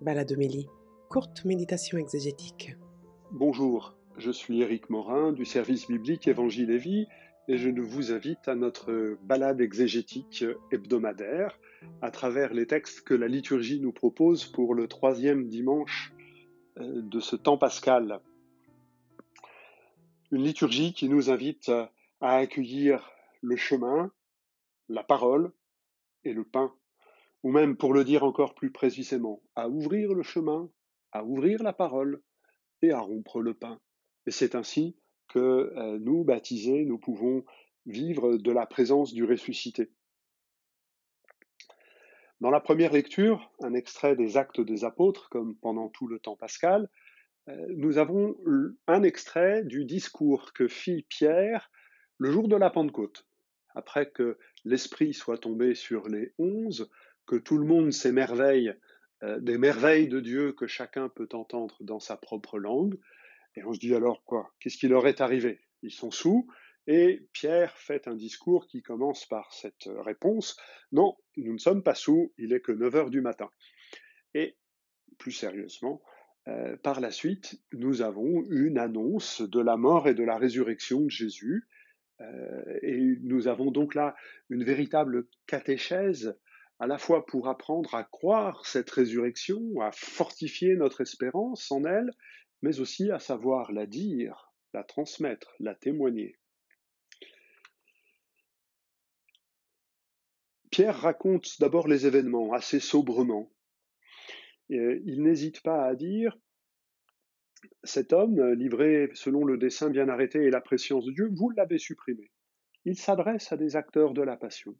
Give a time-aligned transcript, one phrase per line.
[0.00, 0.68] Baladomélie,
[1.08, 2.76] courte méditation exégétique.
[3.30, 7.06] Bonjour, je suis Éric Morin du service biblique Évangile et Vie
[7.48, 11.58] et je vous invite à notre balade exégétique hebdomadaire
[12.02, 16.12] à travers les textes que la liturgie nous propose pour le troisième dimanche
[16.78, 18.20] euh, de ce temps pascal.
[20.32, 21.70] Une liturgie qui nous invite
[22.20, 23.10] à accueillir
[23.42, 24.10] le chemin,
[24.88, 25.52] la parole
[26.24, 26.74] et le pain
[27.44, 30.70] ou même pour le dire encore plus précisément, à ouvrir le chemin,
[31.12, 32.22] à ouvrir la parole
[32.80, 33.78] et à rompre le pain.
[34.26, 34.96] Et c'est ainsi
[35.28, 37.44] que euh, nous, baptisés, nous pouvons
[37.84, 39.90] vivre de la présence du ressuscité.
[42.40, 46.36] Dans la première lecture, un extrait des Actes des Apôtres, comme pendant tout le temps
[46.36, 46.88] pascal,
[47.50, 48.36] euh, nous avons
[48.86, 51.70] un extrait du discours que fit Pierre
[52.16, 53.26] le jour de la Pentecôte.
[53.74, 56.88] Après que l'Esprit soit tombé sur les onze,
[57.26, 58.74] que tout le monde s'émerveille
[59.22, 62.98] euh, des merveilles de Dieu que chacun peut entendre dans sa propre langue.
[63.56, 64.52] Et on se dit alors quoi?
[64.60, 65.60] Qu'est-ce qui leur est arrivé?
[65.82, 66.48] Ils sont sous.
[66.86, 70.56] Et Pierre fait un discours qui commence par cette réponse
[70.92, 73.48] Non, nous ne sommes pas sous, il est que 9 heures du matin.
[74.34, 74.56] Et
[75.16, 76.02] plus sérieusement,
[76.48, 81.00] euh, par la suite, nous avons une annonce de la mort et de la résurrection
[81.00, 81.66] de Jésus.
[82.20, 84.14] Euh, et nous avons donc là
[84.50, 86.36] une véritable catéchèse
[86.84, 92.10] à la fois pour apprendre à croire cette résurrection, à fortifier notre espérance en elle,
[92.60, 96.36] mais aussi à savoir la dire, la transmettre, la témoigner.
[100.70, 103.50] Pierre raconte d'abord les événements assez sobrement.
[104.68, 106.36] il n'hésite pas à dire
[107.82, 111.78] cet homme, livré selon le dessein bien arrêté et la préscience de Dieu, vous l'avez
[111.78, 112.30] supprimé.
[112.84, 114.76] Il s'adresse à des acteurs de la passion.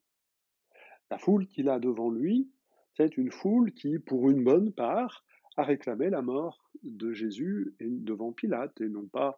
[1.10, 2.50] La foule qu'il a devant lui,
[2.96, 5.24] c'est une foule qui, pour une bonne part,
[5.56, 9.36] a réclamé la mort de Jésus devant Pilate et non pas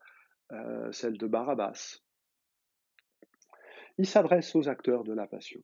[0.52, 2.00] euh, celle de Barabbas.
[3.98, 5.60] Il s'adresse aux acteurs de la passion.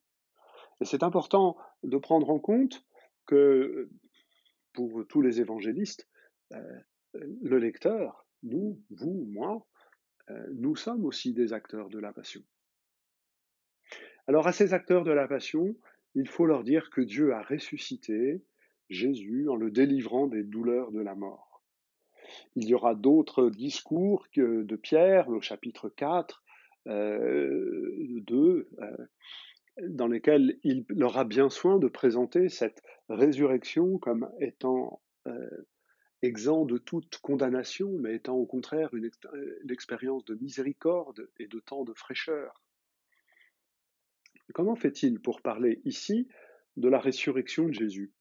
[0.80, 2.84] Et c'est important de prendre en compte
[3.26, 3.90] que
[4.72, 6.08] pour tous les évangélistes,
[6.52, 6.80] euh,
[7.14, 9.66] le lecteur, nous, vous, moi,
[10.30, 12.42] euh, nous sommes aussi des acteurs de la passion.
[14.26, 15.76] Alors à ces acteurs de la passion,
[16.14, 18.42] il faut leur dire que Dieu a ressuscité
[18.90, 21.62] Jésus en le délivrant des douleurs de la mort.
[22.56, 26.42] Il y aura d'autres discours que de Pierre, au chapitre 4,
[26.88, 28.96] euh, 2, euh,
[29.88, 35.66] dans lesquels il aura bien soin de présenter cette résurrection comme étant euh,
[36.22, 39.10] exempt de toute condamnation, mais étant au contraire une,
[39.62, 42.62] une expérience de miséricorde et de temps de fraîcheur.
[44.54, 46.28] Comment fait-il pour parler ici
[46.76, 48.12] de la résurrection de Jésus?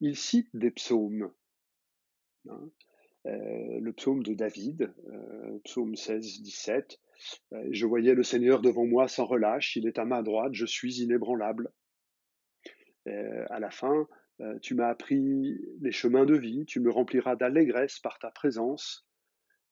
[0.00, 1.30] Il cite des psaumes.
[2.48, 2.70] Hein,
[3.26, 6.98] euh, le psaume de David, euh, psaume 16, 17.
[7.52, 10.66] Euh, je voyais le Seigneur devant moi sans relâche, il est à ma droite, je
[10.66, 11.70] suis inébranlable.
[13.06, 14.06] à la fin,
[14.62, 19.06] tu m'as appris les chemins de vie, tu me rempliras d'allégresse par ta présence.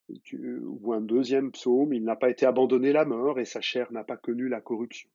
[0.08, 4.04] ou un deuxième psaume, il n'a pas été abandonné la mort et sa chair n'a
[4.04, 5.08] pas connu la corruption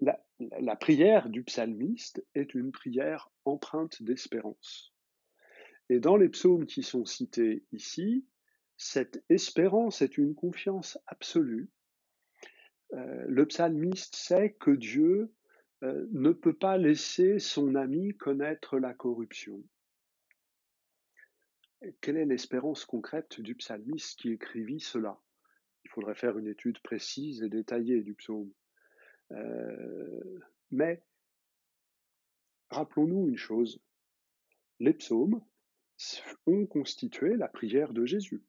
[0.00, 4.92] la, prière du psalmiste est une prière empreinte d'espérance.
[5.88, 8.26] Et dans les psaumes qui sont cités ici,
[8.76, 11.70] cette espérance est une confiance absolue.
[12.92, 15.32] Euh, le psalmiste sait que Dieu
[15.82, 19.62] euh, ne peut pas laisser son ami connaître la corruption.
[22.00, 25.20] Quelle est l'espérance concrète du psalmiste qui écrivit cela?
[25.84, 28.50] Il faudrait faire une étude précise et détaillée du psaume.
[29.32, 31.02] Euh, mais
[32.70, 33.80] rappelons-nous une chose,
[34.78, 35.40] les psaumes
[36.46, 38.44] ont constitué la prière de Jésus.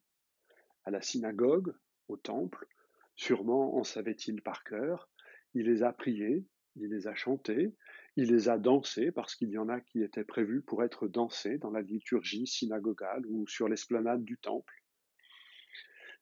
[0.84, 1.74] À la synagogue,
[2.08, 2.66] au temple,
[3.16, 5.10] sûrement en savait-il par cœur,
[5.54, 6.46] il les a priés,
[6.76, 7.74] il les a chantés,
[8.16, 11.58] il les a dansés, parce qu'il y en a qui étaient prévus pour être dansés
[11.58, 14.82] dans la liturgie synagogale ou sur l'esplanade du temple.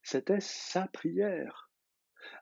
[0.03, 1.66] C'était sa prière.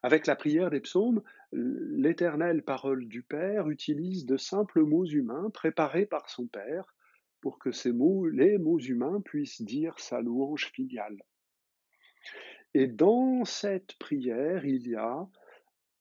[0.03, 6.07] Avec la prière des psaumes, l'éternelle parole du Père utilise de simples mots humains préparés
[6.07, 6.95] par son Père
[7.41, 7.71] pour que
[8.31, 11.23] les mots humains puissent dire sa louange filiale.
[12.75, 15.29] Et dans cette prière, il y a,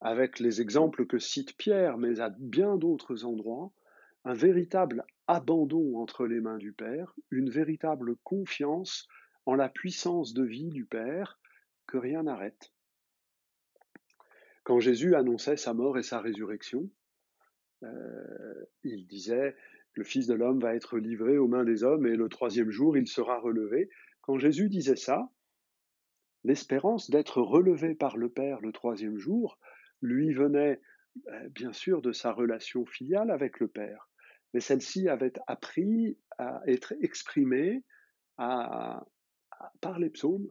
[0.01, 3.71] avec les exemples que cite Pierre, mais à bien d'autres endroits,
[4.25, 9.07] un véritable abandon entre les mains du Père, une véritable confiance
[9.45, 11.39] en la puissance de vie du Père
[11.87, 12.71] que rien n'arrête.
[14.63, 16.89] Quand Jésus annonçait sa mort et sa résurrection,
[17.83, 19.55] euh, il disait
[19.93, 22.97] Le Fils de l'homme va être livré aux mains des hommes et le troisième jour,
[22.97, 23.89] il sera relevé.
[24.21, 25.29] Quand Jésus disait ça,
[26.45, 29.59] l'espérance d'être relevé par le Père le troisième jour
[30.01, 30.81] lui venait
[31.27, 34.09] euh, bien sûr de sa relation filiale avec le Père,
[34.53, 37.83] mais celle-ci avait appris à être exprimée
[38.37, 40.49] par les psaumes.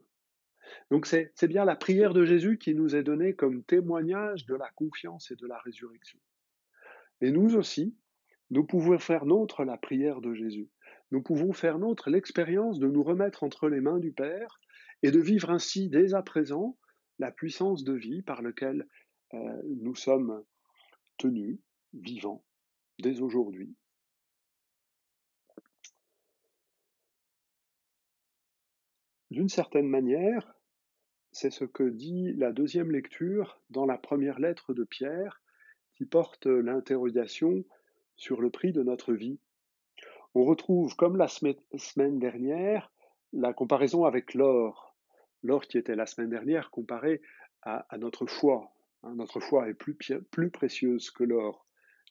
[0.91, 4.71] Donc c'est bien la prière de Jésus qui nous est donnée comme témoignage de la
[4.71, 6.19] confiance et de la résurrection.
[7.21, 7.97] Et nous aussi,
[8.51, 10.69] nous pouvons faire nôtre la prière de Jésus.
[11.11, 14.61] Nous pouvons faire nôtre l'expérience de nous remettre entre les mains du Père
[15.03, 16.77] et de vivre ainsi dès à présent
[17.19, 18.87] la puissance de vie par laquelle
[19.35, 20.43] euh, nous sommes
[21.19, 21.59] tenus,
[21.93, 22.45] vivants,
[22.99, 23.75] dès aujourd'hui.
[29.33, 30.55] D'une certaine manière,
[31.31, 35.41] c'est ce que dit la deuxième lecture dans la première lettre de Pierre,
[35.95, 37.65] qui porte l'interrogation
[38.15, 39.41] sur le prix de notre vie.
[40.35, 42.93] On retrouve, comme la semaine dernière,
[43.33, 44.95] la comparaison avec l'or.
[45.43, 47.23] L'or qui était la semaine dernière comparé
[47.63, 48.71] à, notre foi.
[49.03, 49.97] Hein, notre foi est plus,
[50.31, 51.67] plus précieuse que l'or,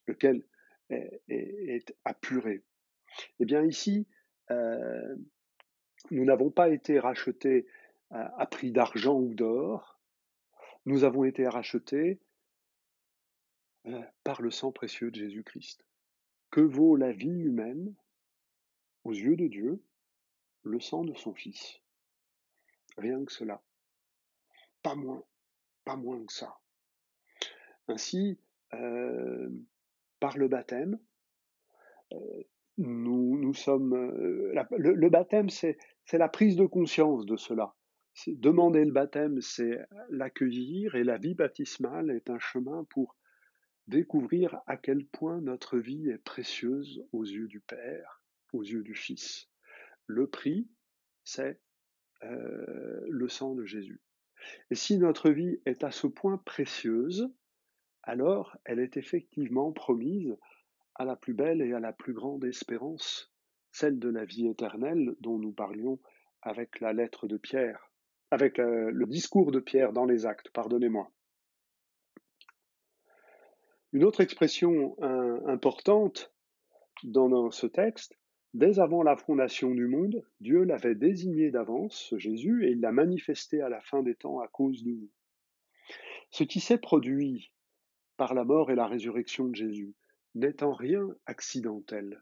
[0.07, 0.44] lequel
[0.89, 2.63] est, apuré.
[3.39, 4.07] Eh bien ici,
[4.50, 5.15] euh,
[6.09, 7.68] nous n'avons pas été rachetés
[8.09, 10.01] à prix d'argent ou d'or,
[10.86, 12.19] nous avons été rachetés
[13.88, 15.86] euh, par le sang précieux de Jésus-Christ.
[16.50, 17.95] Que vaut la vie humaine?
[19.03, 19.81] Aux yeux de Dieu
[20.63, 21.80] le sang de son Fils
[22.97, 23.62] Rien que cela.
[24.83, 25.24] Pas moins,
[25.86, 26.59] pas moins que ça.
[27.88, 28.38] Ainsi,
[28.74, 29.50] euh,
[30.19, 31.00] par le baptême,
[32.13, 32.44] euh,
[32.77, 33.95] nous sommes.
[34.71, 35.77] le, baptême, c'est
[36.13, 37.75] la prise de conscience de cela.
[38.27, 43.18] Demander le baptême, c'est l'accueillir, et la vie baptismale est un chemin pour
[43.88, 48.21] découvrir à quel point notre vie est précieuse aux yeux du Père,
[48.53, 49.50] aux yeux du Fils.
[50.07, 50.69] Le prix,
[51.24, 51.59] c'est
[52.24, 54.01] euh, le sang de Jésus.
[54.69, 57.31] Et si notre vie est à ce point précieuse,
[58.04, 60.36] alors elle est effectivement promise
[60.95, 63.31] à la plus belle et à la plus grande espérance,
[63.71, 66.00] celle de la vie éternelle dont nous parlions
[66.41, 67.91] avec la lettre de Pierre,
[68.31, 71.12] avec euh, le discours de Pierre dans les actes, pardonnez-moi.
[73.94, 74.95] Une autre expression
[75.47, 76.31] importante
[77.03, 78.18] dans, ce texte,
[78.53, 83.62] dès avant la fondation du monde, Dieu l'avait désigné d'avance, Jésus, et il l'a manifesté
[83.62, 85.09] à la fin des temps à cause de nous.
[86.29, 87.51] Ce qui s'est produit
[88.18, 89.94] par la mort et la résurrection de Jésus
[90.35, 92.21] n'est en rien accidentel.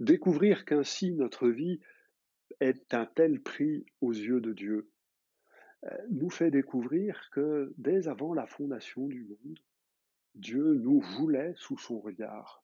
[0.00, 1.80] Découvrir qu'ainsi notre vie
[2.60, 4.90] est un tel prix aux yeux de Dieu
[5.84, 9.58] euh, nous fait découvrir que dès avant la fondation du monde,
[10.34, 12.62] Dieu nous voulait sous son regard.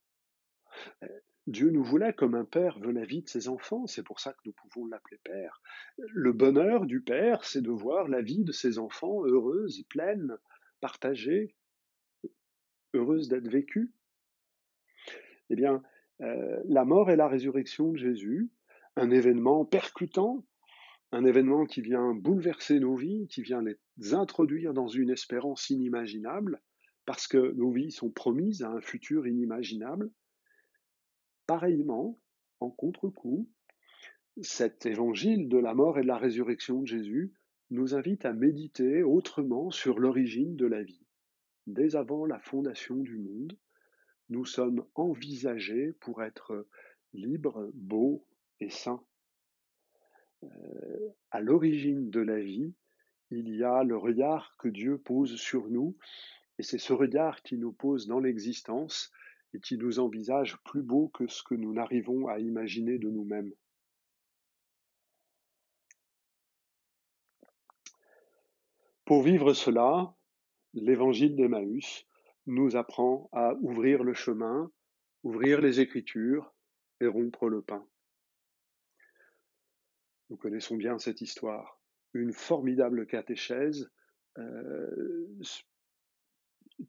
[1.03, 1.09] Euh,
[1.49, 4.35] Dieu nous voulait comme un père veut la vie de ses enfants, c'est pour ça
[4.35, 5.63] que nous pouvons l'appeler père.
[5.97, 10.37] Le bonheur du père, c'est de voir la vie de ses enfants heureuse, pleine,
[10.81, 11.57] partagée,
[12.95, 13.91] heureuse d'être vécue.
[15.51, 15.83] Eh bien,
[16.21, 18.51] euh, la mort et la résurrection de Jésus,
[18.97, 20.45] un événement percutant,
[21.13, 26.61] un événement qui vient bouleverser nos vies, qui vient les introduire dans une espérance inimaginable,
[27.07, 30.11] parce que nos vies sont promises à un futur inimaginable.
[31.47, 32.19] Pareillement,
[32.61, 33.49] en contre-coup,
[34.43, 37.33] cet évangile de la mort et de la résurrection de Jésus
[37.71, 41.07] nous invite à méditer autrement sur l'origine de la vie.
[41.67, 43.57] Dès avant la fondation du monde,
[44.29, 46.67] nous sommes envisagés pour être
[47.13, 48.25] libres, beaux
[48.61, 49.03] et saints.
[50.45, 52.75] Euh, à l'origine de la vie,
[53.31, 55.97] il y a le regard que Dieu pose sur nous
[56.59, 59.13] et c'est ce regard qui nous pose dans l'existence
[59.55, 63.53] et qui nous envisage plus beau que ce que nous n'arrivons à imaginer de nous-mêmes.
[69.05, 70.15] Pour vivre cela,
[70.75, 72.07] l'évangile d'Emmaüs
[72.49, 74.73] nous apprend à ouvrir le chemin,
[75.23, 76.55] ouvrir les Écritures
[77.01, 77.87] et rompre le pain.
[80.31, 81.79] Nous connaissons bien cette histoire.
[82.15, 83.91] Une formidable catéchèse
[84.39, 85.39] euh,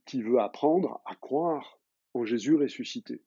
[0.06, 1.80] qui veut apprendre à croire
[2.14, 3.22] en Jésus ressuscité.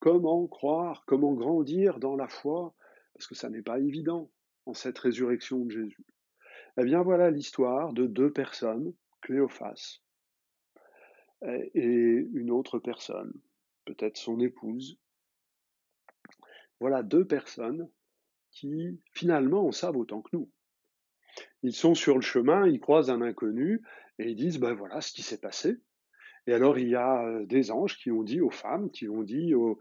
[0.00, 2.74] Comment croire, comment grandir dans la foi,
[3.14, 4.30] parce que ça n'est pas évident
[4.66, 6.06] en cette résurrection de Jésus.
[6.76, 10.02] Eh bien voilà l'histoire de deux personnes, Cléophas
[11.42, 13.32] et une autre personne,
[13.84, 14.98] peut-être son épouse.
[16.80, 17.88] Voilà deux personnes
[18.50, 20.50] qui finalement en savent autant que nous.
[21.62, 23.82] Ils sont sur le chemin, ils croisent un inconnu
[24.18, 25.80] et ils disent ben voilà ce qui s'est passé.
[26.46, 29.22] Et alors il y a euh, des anges qui ont dit aux femmes, qui ont
[29.22, 29.78] dit aux,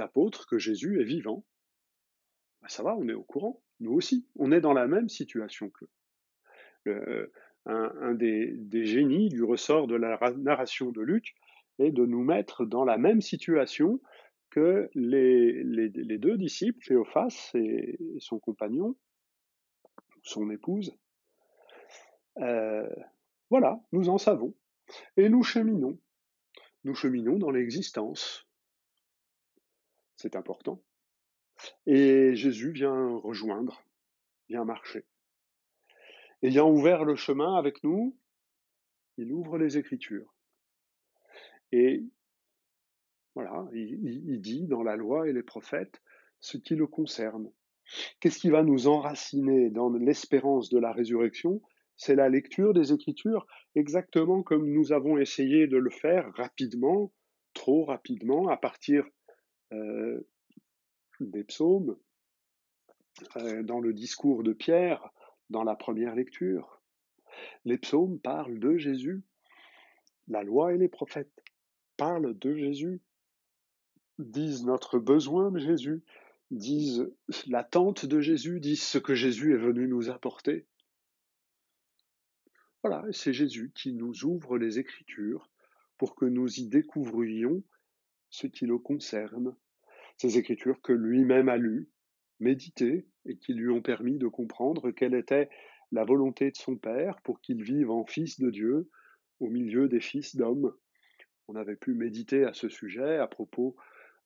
[0.00, 1.44] apôtres que Jésus est vivant.
[2.60, 3.62] Ben, ça va, on est au courant.
[3.80, 7.30] Nous aussi, on est dans la même situation qu'eux.
[7.68, 11.34] Un, des, génies du ressort de la narration de Luc
[11.78, 14.00] est de nous mettre dans la même situation
[14.48, 18.96] que les, deux disciples, Théophas et, son compagnon,
[20.22, 20.96] son épouse.
[22.38, 22.88] Euh,
[23.50, 24.54] voilà, nous en savons.
[25.18, 25.98] Et nous cheminons.
[26.84, 28.48] Nous cheminons dans l'existence.
[30.16, 30.82] C'est important.
[31.86, 33.82] Et Jésus vient rejoindre,
[34.48, 35.04] vient marcher.
[36.42, 38.16] Ayant ouvert le chemin avec nous,
[39.16, 40.32] il ouvre les Écritures.
[41.72, 42.04] Et
[43.34, 46.00] voilà, il, dit dans la loi et les prophètes
[46.40, 47.50] ce qui le concerne.
[48.20, 51.60] Qu'est-ce qui va nous enraciner dans l'espérance de la résurrection?
[51.96, 57.12] C'est la lecture des Écritures, exactement comme nous avons essayé de le faire rapidement,
[57.54, 59.04] trop rapidement, à partir
[59.72, 60.20] euh,
[61.18, 61.96] des psaumes,
[63.36, 65.10] euh, dans le discours de Pierre,
[65.50, 66.80] dans la première lecture.
[67.64, 69.22] Les psaumes parlent de Jésus.
[70.28, 71.42] La loi et les prophètes
[71.96, 73.00] parlent de Jésus,
[74.18, 76.02] disent notre besoin de Jésus,
[76.50, 77.10] disent
[77.46, 80.66] l'attente de Jésus, disent ce que Jésus est venu nous apporter.
[82.82, 85.50] Voilà, c'est Jésus qui nous ouvre les Écritures
[85.96, 87.62] pour que nous y découvrions
[88.30, 89.56] ce qui le concerne,
[90.16, 91.88] ces Écritures que lui-même a lues,
[92.40, 95.50] méditées et qui lui ont permis de comprendre quelle était
[95.92, 98.90] la volonté de son Père pour qu'il vive en fils de Dieu
[99.40, 100.74] au milieu des fils d'hommes.
[101.48, 103.76] On avait pu méditer à ce sujet à propos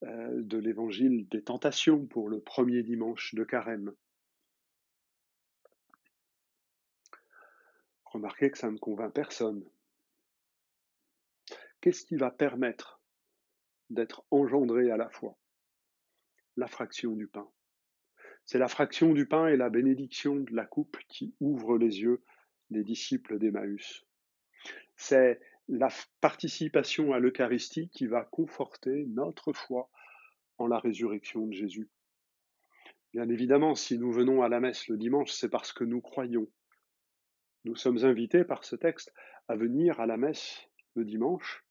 [0.02, 3.92] euh, de l'évangile des tentations pour le premier dimanche de carême.
[8.06, 9.64] Remarquez que ça ne convainc personne.
[11.80, 13.00] Qu'est-ce qui va permettre
[13.90, 15.38] d'être engendré à la fois?
[16.56, 17.48] La fraction du pain.
[18.52, 22.22] C'est la fraction du pain et la bénédiction de la coupe qui ouvrent les yeux
[22.68, 24.04] des disciples d'Emmaüs.
[24.94, 25.88] C'est la
[26.20, 29.88] participation à l'Eucharistie qui va conforter notre foi
[30.58, 31.88] en la résurrection de Jésus.
[33.14, 36.46] Bien évidemment, si nous venons à la messe le dimanche, c'est parce que nous croyons.
[37.64, 39.14] Nous sommes invités par ce texte
[39.48, 40.60] à venir à la messe
[40.94, 41.64] le dimanche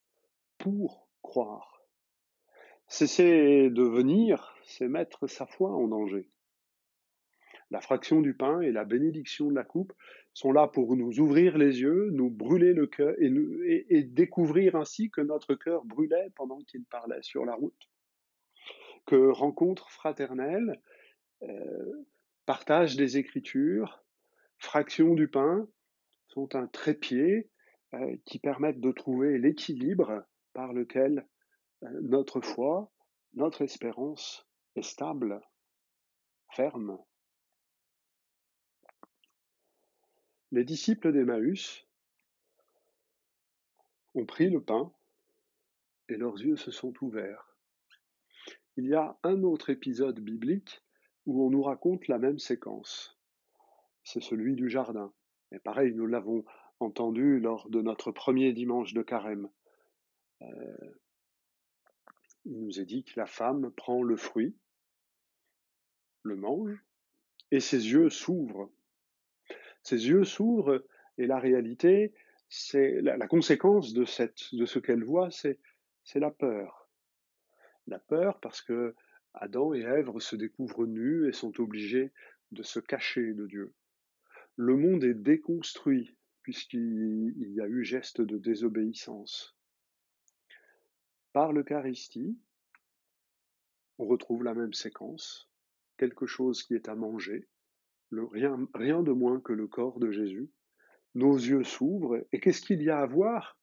[0.58, 1.86] pour croire.
[2.88, 6.28] Cesser de venir, c'est mettre sa foi en danger.
[7.72, 9.94] La fraction du pain et la bénédiction de la coupe
[10.34, 15.22] sont là pour nous ouvrir les yeux, nous brûler le cœur et, découvrir ainsi que
[15.22, 17.90] notre cœur brûlait pendant qu'il parlait sur la route.
[19.06, 20.82] Que rencontre fraternelle,
[21.44, 22.06] euh,
[22.46, 24.04] partage des Écritures,
[24.58, 25.66] fraction du pain
[26.28, 27.50] sont un trépied
[27.94, 30.24] euh, qui permettent de trouver l'équilibre
[30.54, 31.26] par lequel
[31.84, 32.92] euh, notre foi,
[33.34, 35.42] notre espérance est stable,
[36.54, 36.98] ferme.
[40.54, 41.88] Les disciples d'Emmaüs
[44.16, 44.92] ont pris le pain
[46.10, 47.56] et leurs yeux se sont ouverts.
[48.76, 50.84] Il y a un autre épisode biblique
[51.26, 53.18] où on nous raconte la même séquence.
[54.04, 55.14] C'est celui du jardin.
[55.54, 56.44] Et pareil, nous l'avons
[56.82, 59.50] entendu lors de notre premier dimanche de carême.
[60.42, 60.96] Euh,
[62.44, 64.54] il nous est dit que la femme prend le fruit,
[66.24, 66.84] le mange,
[67.52, 68.70] et ses yeux s'ouvrent
[69.84, 70.84] ses yeux s'ouvrent
[71.18, 72.14] et la réalité,
[72.50, 75.60] c'est la, conséquence de, ce qu'elle voit, c'est,
[76.04, 76.90] c'est la peur.
[77.88, 78.96] La peur parce que
[79.34, 82.12] Adam et Ève se découvrent nus et sont obligés
[82.52, 83.74] de se cacher de Dieu.
[84.58, 89.56] Le monde est déconstruit puisqu'il y a eu geste de désobéissance.
[91.34, 92.38] Par l'Eucharistie,
[93.98, 95.50] on retrouve la même séquence,
[95.98, 97.48] quelque chose qui est à manger,
[98.12, 100.50] rien, de moins que le corps de Jésus.
[101.16, 103.58] Nos yeux s'ouvrent, et qu'est-ce qu'il y a à voir?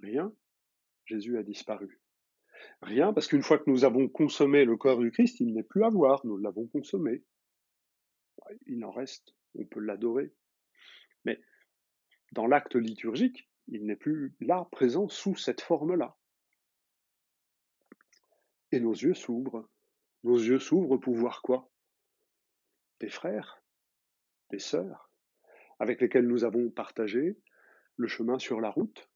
[0.00, 0.32] Rien.
[1.06, 2.00] Jésus a disparu.
[2.82, 5.84] Rien, parce qu'une fois que nous avons consommé le corps du Christ, il n'est plus
[5.84, 7.22] à voir, nous l'avons consommé.
[8.66, 10.32] Il en reste, on peut l'adorer.
[11.24, 11.40] Mais
[12.32, 16.16] dans l'acte liturgique, il n'est plus là, présent, sous cette forme-là.
[18.72, 19.68] Et nos yeux s'ouvrent.
[20.24, 21.70] Nos yeux s'ouvrent pour voir quoi?
[23.00, 23.62] Des frères,
[24.50, 25.10] des sœurs,
[25.78, 27.36] avec lesquels nous avons partagé
[27.96, 29.08] le chemin sur la route,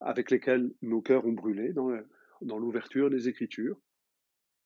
[0.00, 3.80] avec lesquels nos cœurs ont brûlé dans l'ouverture des Écritures,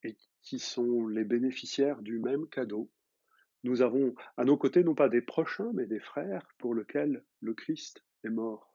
[0.03, 2.91] et qui sont les bénéficiaires du même cadeau.
[3.63, 7.55] Nous avons à nos côtés non pas des prochains, mais des frères pour lesquels le
[7.55, 8.75] Christ est mort.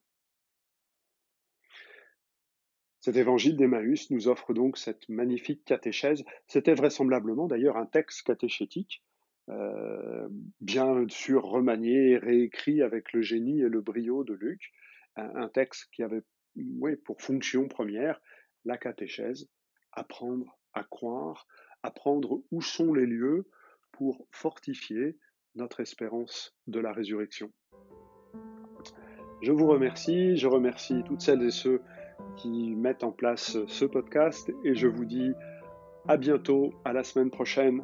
[3.00, 6.26] Cet évangile d'Emmaüs nous offre donc cette magnifique catéchèse.
[6.48, 9.04] C'était vraisemblablement d'ailleurs un texte catéchétique,
[10.62, 14.72] bien sûr remanié et réécrit avec le génie et le brio de Luc,
[15.16, 16.22] un, texte qui avait
[17.04, 18.20] pour fonction première
[18.66, 19.50] la catéchèse,
[19.92, 21.48] apprendre à croire,
[21.84, 23.48] apprendre où sont les lieux
[23.92, 25.18] pour fortifier
[25.56, 27.52] notre espérance de la résurrection.
[29.42, 31.82] Je vous remercie, je remercie toutes celles et ceux
[32.36, 35.32] qui mettent en place ce podcast et je vous dis
[36.08, 37.84] à bientôt, à la semaine prochaine